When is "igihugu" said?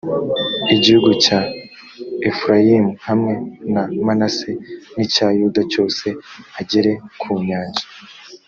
0.75-1.11